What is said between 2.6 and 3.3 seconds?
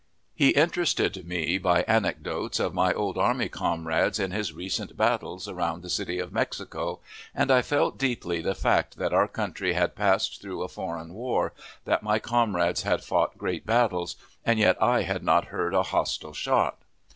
my old